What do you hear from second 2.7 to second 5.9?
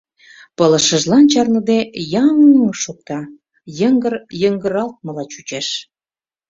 шокта, йыҥгыр йыҥгыралтмыла чучеш...